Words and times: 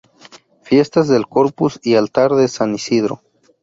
Fiestas 0.63 1.07
del 1.09 1.27
Corpus 1.27 1.79
y 1.83 1.93
altar 1.93 2.31
de 2.33 2.47
San 2.47 2.73
Isidro. 2.73 3.21